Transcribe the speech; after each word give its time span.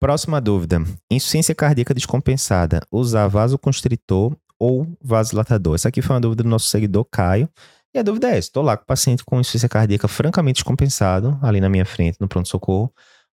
Próxima 0.00 0.40
dúvida. 0.40 0.82
Insuficiência 1.10 1.54
cardíaca 1.54 1.92
descompensada. 1.92 2.80
Usar 2.90 3.28
vasoconstritor 3.28 4.34
ou 4.58 4.86
vasodilatador? 4.98 5.74
Essa 5.74 5.88
aqui 5.88 6.00
foi 6.00 6.14
uma 6.16 6.20
dúvida 6.22 6.42
do 6.42 6.48
nosso 6.48 6.68
seguidor 6.68 7.04
Caio. 7.04 7.46
E 7.94 7.98
a 7.98 8.02
dúvida 8.02 8.28
é 8.28 8.30
essa: 8.30 8.48
estou 8.48 8.62
lá 8.62 8.78
com 8.78 8.84
o 8.84 8.86
paciente 8.86 9.22
com 9.22 9.38
insuficiência 9.38 9.68
cardíaca 9.68 10.08
francamente 10.08 10.56
descompensado, 10.56 11.38
ali 11.42 11.60
na 11.60 11.68
minha 11.68 11.84
frente, 11.84 12.16
no 12.18 12.26
pronto-socorro. 12.26 12.86
O 12.86 12.92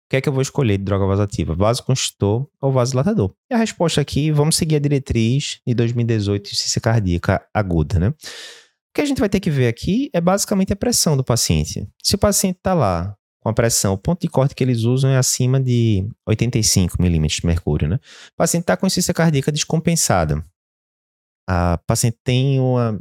que 0.09 0.15
é 0.15 0.21
que 0.21 0.29
eu 0.29 0.31
vou 0.31 0.41
escolher 0.41 0.77
de 0.77 0.85
droga 0.85 1.05
vasoativa? 1.05 1.53
Vasoconstritor 1.53 2.47
ou 2.61 2.71
vasodilatador? 2.71 3.33
E 3.51 3.53
a 3.53 3.57
resposta 3.57 3.99
aqui, 3.99 4.31
vamos 4.31 4.55
seguir 4.55 4.77
a 4.77 4.79
diretriz 4.79 5.59
de 5.67 5.73
2018 5.73 6.43
de 6.43 6.49
insuficiência 6.49 6.79
cardíaca 6.79 7.45
aguda, 7.53 7.99
né? 7.99 8.07
O 8.09 8.13
que 8.95 9.01
a 9.01 9.05
gente 9.05 9.19
vai 9.19 9.27
ter 9.27 9.41
que 9.41 9.51
ver 9.51 9.67
aqui 9.67 10.09
é 10.13 10.21
basicamente 10.21 10.71
a 10.71 10.77
pressão 10.77 11.17
do 11.17 11.25
paciente. 11.25 11.85
Se 12.01 12.15
o 12.15 12.17
paciente 12.17 12.57
está 12.57 12.73
lá 12.73 13.17
com 13.43 13.49
a 13.49 13.53
pressão, 13.53 13.93
o 13.93 13.97
ponto 13.97 14.21
de 14.21 14.29
corte 14.29 14.55
que 14.55 14.63
eles 14.63 14.83
usam 14.83 15.11
é 15.11 15.17
acima 15.17 15.59
de 15.59 16.07
85 16.25 17.01
milímetros 17.01 17.41
de 17.41 17.45
mercúrio, 17.45 17.89
né? 17.89 17.97
O 17.97 18.37
paciente 18.37 18.63
está 18.63 18.77
com 18.77 18.87
insuficiência 18.87 19.13
cardíaca 19.13 19.51
descompensada. 19.51 20.43
A 21.47 21.77
paciente 21.85 22.17
tem 22.23 22.57
uma 22.59 22.97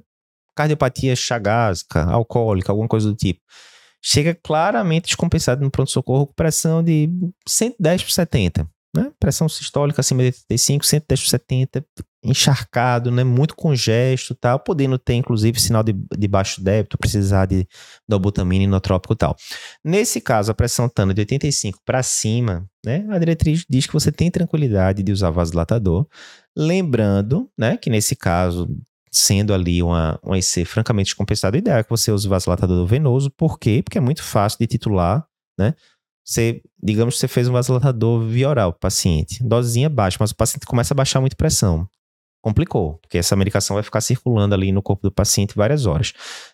cardiopatia 0.56 1.14
chagásica, 1.14 2.02
alcoólica, 2.02 2.72
alguma 2.72 2.88
coisa 2.88 3.08
do 3.08 3.14
tipo. 3.14 3.40
Chega 4.04 4.34
claramente 4.34 5.06
descompensado 5.06 5.62
no 5.62 5.70
pronto-socorro 5.70 6.26
com 6.26 6.34
pressão 6.34 6.82
de 6.82 7.08
110 7.46 8.02
por 8.02 8.10
70. 8.10 8.68
Né? 8.94 9.12
Pressão 9.20 9.48
sistólica 9.48 10.00
acima 10.00 10.22
de 10.22 10.26
85, 10.26 10.84
110 10.84 11.20
por 11.20 11.28
70, 11.28 11.86
encharcado, 12.24 13.10
né? 13.10 13.24
muito 13.24 13.56
congesto, 13.56 14.34
tal, 14.34 14.60
podendo 14.60 14.98
ter 14.98 15.14
inclusive 15.14 15.60
sinal 15.60 15.82
de, 15.82 15.92
de 15.92 16.28
baixo 16.28 16.62
débito, 16.62 16.96
precisar 16.96 17.46
de 17.46 17.66
dobutamina 18.08 18.64
inotrópico 18.64 19.14
e 19.14 19.16
tal. 19.16 19.36
Nesse 19.84 20.20
caso, 20.20 20.50
a 20.50 20.54
pressão 20.54 20.86
estando 20.86 21.12
de 21.12 21.20
85 21.20 21.80
para 21.84 22.02
cima, 22.02 22.64
né? 22.84 23.04
a 23.10 23.18
diretriz 23.18 23.64
diz 23.68 23.86
que 23.86 23.92
você 23.92 24.12
tem 24.12 24.30
tranquilidade 24.30 25.02
de 25.02 25.10
usar 25.10 25.30
vasodilatador, 25.30 26.06
lembrando 26.56 27.50
né, 27.58 27.76
que 27.76 27.90
nesse 27.90 28.14
caso 28.14 28.68
sendo 29.10 29.52
ali 29.52 29.82
uma, 29.82 30.18
uma 30.22 30.38
IC 30.38 30.64
francamente 30.64 31.08
descompensada, 31.08 31.54
o 31.54 31.58
ideal 31.58 31.78
é 31.78 31.84
que 31.84 31.90
você 31.90 32.10
use 32.10 32.26
vasodilatador 32.26 32.86
venoso. 32.86 33.30
Por 33.30 33.58
quê? 33.58 33.82
Porque 33.84 33.98
é 33.98 34.00
muito 34.00 34.22
fácil 34.22 34.58
de 34.58 34.66
titular, 34.66 35.26
né? 35.58 35.74
Você, 36.24 36.62
digamos 36.82 37.14
que 37.14 37.20
você 37.20 37.28
fez 37.28 37.48
um 37.48 37.52
vasodilatador 37.52 38.24
via 38.26 38.48
oral 38.48 38.72
para 38.72 38.78
o 38.78 38.80
paciente, 38.80 39.42
dosezinha 39.44 39.90
baixa, 39.90 40.16
mas 40.20 40.30
o 40.30 40.36
paciente 40.36 40.64
começa 40.64 40.94
a 40.94 40.96
baixar 40.96 41.20
muito 41.20 41.36
pressão. 41.36 41.86
Complicou, 42.42 42.98
porque 42.98 43.18
essa 43.18 43.36
medicação 43.36 43.74
vai 43.74 43.84
ficar 43.84 44.00
circulando 44.00 44.52
ali 44.52 44.72
no 44.72 44.82
corpo 44.82 45.04
do 45.04 45.12
paciente 45.12 45.54
várias 45.54 45.86
horas. 45.86 46.12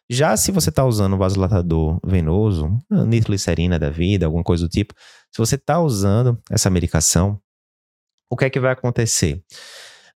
Já 0.08 0.36
se 0.36 0.52
você 0.52 0.68
está 0.68 0.84
usando 0.84 1.14
um 1.14 1.18
vasodilatador 1.18 1.98
venoso, 2.04 2.78
nitroglicerina 2.90 3.78
da 3.78 3.88
vida, 3.88 4.26
alguma 4.26 4.44
coisa 4.44 4.66
do 4.66 4.68
tipo, 4.68 4.92
se 5.32 5.38
você 5.38 5.54
está 5.54 5.80
usando 5.80 6.38
essa 6.50 6.68
medicação, 6.68 7.40
o 8.30 8.36
que 8.36 8.44
é 8.44 8.50
que 8.50 8.60
vai 8.60 8.72
acontecer? 8.72 9.42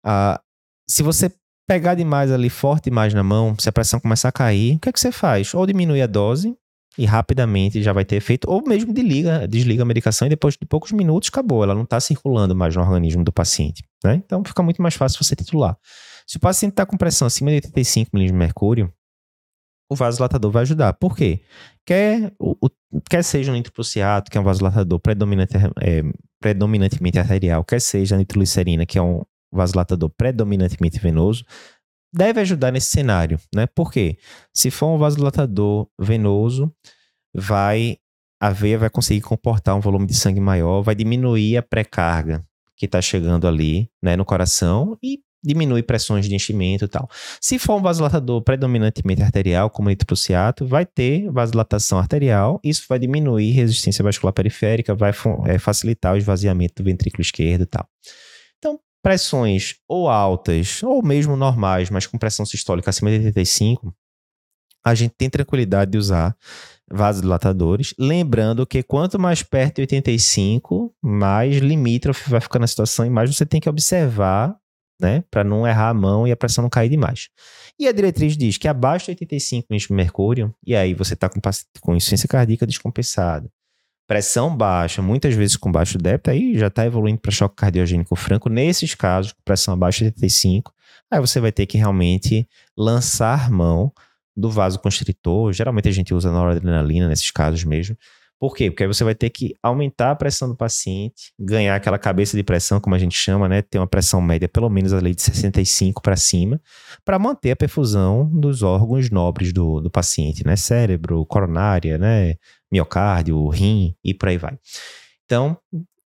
Ah, 0.04 0.42
se 0.90 1.02
você 1.02 1.34
pegar 1.66 1.96
demais 1.96 2.32
ali, 2.34 2.50
forte 2.50 2.90
demais 2.90 3.14
na 3.14 3.24
mão, 3.24 3.56
se 3.58 3.70
a 3.70 3.72
pressão 3.72 3.98
começar 3.98 4.28
a 4.28 4.34
cair, 4.34 4.76
o 4.76 4.80
que 4.80 4.90
é 4.90 4.92
que 4.92 5.00
você 5.00 5.10
faz? 5.10 5.54
Ou 5.54 5.66
diminui 5.66 6.02
a 6.02 6.08
dose 6.08 6.54
e 6.98 7.06
rapidamente 7.06 7.82
já 7.82 7.94
vai 7.94 8.04
ter 8.04 8.18
efeito, 8.18 8.50
ou 8.50 8.62
mesmo 8.68 8.94
desliga, 8.94 9.48
desliga 9.48 9.84
a 9.84 9.86
medicação 9.86 10.26
e 10.26 10.30
depois 10.30 10.56
de 10.56 10.66
poucos 10.68 10.92
minutos 10.92 11.30
acabou, 11.30 11.64
ela 11.64 11.74
não 11.74 11.84
está 11.84 12.00
circulando 12.00 12.56
mais 12.56 12.76
no 12.76 12.82
organismo 12.82 13.24
do 13.24 13.32
paciente. 13.32 13.84
Né? 14.04 14.16
Então 14.26 14.44
fica 14.44 14.62
muito 14.62 14.82
mais 14.82 14.96
fácil 14.96 15.24
você 15.24 15.36
titular. 15.36 15.78
Se 16.28 16.38
o 16.38 16.40
paciente 16.40 16.74
está 16.74 16.86
com 16.86 16.98
pressão 16.98 17.26
acima 17.26 17.50
de 17.50 17.56
85 17.56 18.12
mg 18.16 18.28
de 18.28 18.34
mercúrio, 18.34 18.94
o 19.90 19.96
vasodilatador 19.96 20.52
vai 20.52 20.62
ajudar. 20.62 20.94
Por 20.94 21.16
quer, 21.86 22.34
o, 22.40 22.56
o, 22.62 23.02
quer 23.10 23.24
seja 23.24 23.52
um 23.52 23.56
nitroprusiato, 23.56 24.32
que 24.32 24.38
é 24.38 24.42
um 24.42 24.44
vasodilatador 24.44 25.00
predominante, 25.00 25.54
é, 25.82 26.02
predominantemente 26.40 27.20
arterial, 27.20 27.64
quer 27.66 27.82
seja 27.82 28.16
a 28.16 28.18
nitroglicerina, 28.18 28.86
que 28.86 28.98
é 28.98 29.02
um 29.02 29.22
vasodilatador 29.52 30.10
predominantemente 30.10 30.98
venoso, 31.00 31.44
deve 32.14 32.42
ajudar 32.42 32.72
nesse 32.72 32.88
cenário, 32.88 33.40
né? 33.54 33.68
Porque 33.68 34.18
se 34.54 34.70
for 34.70 34.88
um 34.88 34.98
vasodilatador 34.98 35.88
venoso, 36.00 36.74
vai 37.34 37.98
a 38.40 38.50
veia 38.50 38.78
vai 38.78 38.90
conseguir 38.90 39.22
comportar 39.22 39.76
um 39.76 39.80
volume 39.80 40.08
de 40.08 40.16
sangue 40.16 40.40
maior, 40.40 40.82
vai 40.82 40.96
diminuir 40.96 41.58
a 41.58 41.62
pré-carga 41.62 42.44
que 42.76 42.88
está 42.88 43.00
chegando 43.00 43.48
ali, 43.48 43.88
né, 44.02 44.16
no 44.16 44.26
coração 44.26 44.98
e 45.04 45.20
diminui 45.44 45.84
pressões 45.84 46.28
de 46.28 46.34
enchimento 46.34 46.86
e 46.86 46.88
tal. 46.88 47.08
Se 47.40 47.60
for 47.60 47.76
um 47.76 47.82
vasodilatador 47.82 48.42
predominantemente 48.42 49.22
arterial, 49.22 49.70
como 49.70 49.88
o 49.88 49.90
nitroprusiato, 49.92 50.66
vai 50.66 50.88
ter 50.88 51.32
vasodilatação 51.32 52.00
arterial, 52.00 52.60
isso 52.64 52.86
vai 52.90 52.98
diminuir 52.98 53.52
resistência 53.52 54.04
vascular 54.04 54.34
periférica, 54.34 54.96
vai 54.96 55.12
é, 55.46 55.60
facilitar 55.60 56.16
o 56.16 56.18
esvaziamento 56.18 56.82
do 56.82 56.86
ventrículo 56.86 57.22
esquerdo 57.22 57.62
e 57.62 57.68
tal 57.68 57.88
pressões 59.02 59.76
ou 59.88 60.10
altas, 60.10 60.82
ou 60.84 61.04
mesmo 61.04 61.36
normais, 61.36 61.90
mas 61.90 62.06
com 62.06 62.18
pressão 62.18 62.46
sistólica 62.46 62.90
acima 62.90 63.10
de 63.10 63.18
85, 63.26 63.94
a 64.84 64.96
gente 64.96 65.14
tem 65.18 65.30
tranquilidade 65.30 65.92
de 65.92 65.98
usar 65.98 66.36
vasodilatadores. 66.92 67.94
Lembrando 67.98 68.66
que 68.66 68.84
quanto 68.84 69.20
mais 69.20 69.44
perto 69.44 69.76
de 69.76 69.82
85, 69.82 70.94
mais 71.02 71.58
limítrofe 71.58 72.30
vai 72.30 72.42
ficar 72.42 72.60
na 72.60 72.68
situação 72.68 73.06
e 73.06 73.10
mais 73.10 73.34
você 73.34 73.46
tem 73.46 73.62
que 73.62 73.70
observar, 73.70 74.56
né, 75.00 75.24
para 75.32 75.44
não 75.44 75.68
errar 75.68 75.90
a 75.90 75.94
mão 75.94 76.28
e 76.28 76.32
a 76.32 76.38
pressão 76.38 76.62
não 76.64 76.70
cair 76.70 76.90
demais. 76.90 77.30
E 77.80 77.88
a 77.88 77.92
diretriz 77.92 78.38
diz 78.38 78.58
que 78.58 78.68
abaixo 78.68 79.06
de 79.06 79.12
85 79.12 79.68
de 79.76 79.94
mercúrio, 79.94 80.54
e 80.66 80.76
aí 80.76 80.94
você 80.94 81.14
está 81.14 81.30
com, 81.30 81.40
com 81.80 81.96
insuficiência 81.96 82.28
cardíaca 82.28 82.68
descompensada, 82.68 83.50
pressão 84.08 84.56
baixa, 84.56 85.02
muitas 85.02 85.34
vezes 85.34 85.56
com 85.56 85.72
baixo 85.72 85.98
débito, 85.98 86.30
aí 86.30 86.58
já 86.58 86.68
está 86.68 86.86
evoluindo 86.86 87.20
para 87.20 87.32
choque 87.32 87.56
cardiogênico 87.56 88.16
franco. 88.16 88.50
Nesses 88.50 88.94
casos, 88.94 89.34
pressão 89.46 89.74
abaixo 89.74 90.00
de 90.00 90.06
85, 90.06 90.74
aí 91.10 91.20
você 91.20 91.40
vai 91.40 91.52
ter 91.52 91.66
que 91.66 91.78
realmente 91.78 92.48
lançar 92.78 93.50
mão 93.50 93.92
do 94.36 94.50
vasoconstritor. 94.50 95.54
Geralmente 95.54 95.88
a 95.88 95.92
gente 95.92 96.14
usa 96.14 96.32
noradrenalina 96.32 97.08
nesses 97.08 97.32
casos 97.32 97.64
mesmo. 97.64 97.98
Por 98.42 98.56
quê? 98.56 98.72
Porque 98.72 98.82
aí 98.82 98.88
você 98.88 99.04
vai 99.04 99.14
ter 99.14 99.30
que 99.30 99.54
aumentar 99.62 100.10
a 100.10 100.16
pressão 100.16 100.50
do 100.50 100.56
paciente, 100.56 101.32
ganhar 101.40 101.76
aquela 101.76 102.00
cabeça 102.00 102.36
de 102.36 102.42
pressão, 102.42 102.80
como 102.80 102.96
a 102.96 102.98
gente 102.98 103.16
chama, 103.16 103.48
né? 103.48 103.62
Ter 103.62 103.78
uma 103.78 103.86
pressão 103.86 104.20
média 104.20 104.50
pelo 104.50 104.68
menos 104.68 104.94
ali 104.94 105.14
de 105.14 105.22
65 105.22 106.02
para 106.02 106.16
cima, 106.16 106.60
para 107.06 107.20
manter 107.20 107.52
a 107.52 107.56
perfusão 107.56 108.26
dos 108.34 108.64
órgãos 108.64 109.12
nobres 109.12 109.54
do, 109.54 109.80
do 109.80 109.92
paciente, 109.92 110.44
né? 110.44 110.56
Cérebro, 110.56 111.24
coronária, 111.28 112.00
né? 112.00 112.34
miocárdio, 112.72 113.48
rim 113.50 113.94
e 114.04 114.14
por 114.14 114.30
aí 114.30 114.38
vai. 114.38 114.58
Então, 115.26 115.58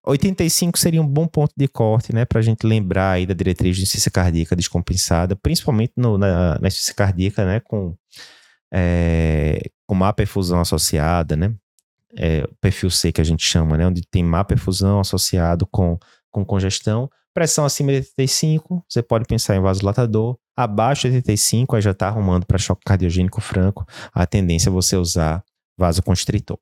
85 0.06 0.78
seria 0.78 1.02
um 1.02 1.08
bom 1.08 1.28
ponto 1.28 1.52
de 1.58 1.68
corte, 1.68 2.14
né, 2.14 2.24
para 2.24 2.40
a 2.40 2.42
gente 2.42 2.66
lembrar 2.66 3.12
aí 3.12 3.26
da 3.26 3.34
diretriz 3.34 3.76
de 3.76 3.84
insuficiência 3.84 4.12
cardíaca 4.12 4.56
descompensada, 4.56 5.36
principalmente 5.36 5.94
no, 5.98 6.18
na, 6.18 6.60
na 6.60 6.68
insuficiência 6.68 6.94
cardíaca, 6.94 7.46
né, 7.46 7.60
com, 7.60 7.96
é, 8.74 9.62
com 9.88 9.96
má 9.96 10.14
perfusão 10.14 10.60
associada, 10.60 11.36
né, 11.36 11.54
é, 12.18 12.48
perfil 12.62 12.90
C 12.90 13.12
que 13.12 13.22
a 13.22 13.24
gente 13.24 13.44
chama, 13.44 13.78
né, 13.78 13.88
onde 13.88 14.02
tem 14.10 14.24
má 14.24 14.44
perfusão 14.44 15.00
associado 15.00 15.68
com, 15.68 15.98
com 16.32 16.46
congestão, 16.46 17.10
pressão 17.34 17.66
acima 17.66 17.92
de 17.92 17.98
85, 17.98 18.84
você 18.88 19.02
pode 19.02 19.26
pensar 19.26 19.56
em 19.56 19.62
vasodilatador, 19.62 20.38
abaixo 20.56 21.10
de 21.10 21.16
85, 21.16 21.76
aí 21.76 21.82
já 21.82 21.92
está 21.92 22.08
arrumando 22.08 22.46
para 22.46 22.58
choque 22.58 22.84
cardiogênico 22.86 23.42
franco, 23.42 23.86
a 24.14 24.26
tendência 24.26 24.70
é 24.70 24.72
você 24.72 24.96
usar 24.96 25.44
vasoconstritor. 25.78 26.58